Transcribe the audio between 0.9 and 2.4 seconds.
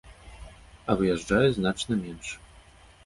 А выязджае значна менш.